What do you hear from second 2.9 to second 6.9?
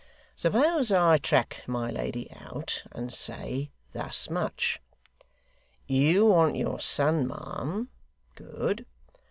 and say thus much: "You want your